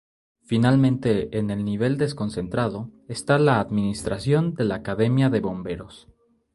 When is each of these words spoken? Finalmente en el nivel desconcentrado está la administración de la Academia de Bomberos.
Finalmente 0.41 1.37
en 1.37 1.51
el 1.51 1.63
nivel 1.63 1.99
desconcentrado 1.99 2.89
está 3.07 3.37
la 3.37 3.59
administración 3.59 4.55
de 4.55 4.63
la 4.63 4.73
Academia 4.77 5.29
de 5.29 5.41
Bomberos. 5.41 6.07